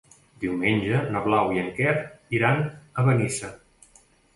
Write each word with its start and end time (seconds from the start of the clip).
Diumenge 0.43 1.01
na 1.17 1.21
Blau 1.27 1.55
i 1.57 1.63
en 1.67 1.69
Quer 1.77 1.95
iran 2.41 2.67
a 3.01 3.09
Benissa. 3.13 3.57